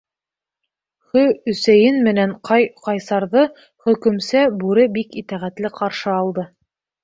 [1.09, 3.45] Хө-Өсәйен менән Ҡай-Ҡайсарҙы
[3.87, 6.53] хөкөмсө бүре бик итәғәтле ҡаршы алды.